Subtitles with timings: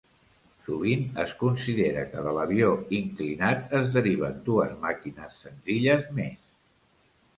[0.67, 6.53] Sovint es considera que de l'avió inclinat es deriven dues màquines senzilles més.